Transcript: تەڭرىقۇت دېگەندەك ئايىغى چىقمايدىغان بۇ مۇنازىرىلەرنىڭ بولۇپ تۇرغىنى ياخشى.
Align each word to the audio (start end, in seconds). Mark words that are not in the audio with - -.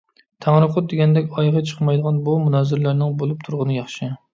تەڭرىقۇت 0.45 0.87
دېگەندەك 0.93 1.37
ئايىغى 1.37 1.63
چىقمايدىغان 1.73 2.21
بۇ 2.31 2.39
مۇنازىرىلەرنىڭ 2.49 3.19
بولۇپ 3.23 3.51
تۇرغىنى 3.51 3.83
ياخشى. 3.83 4.17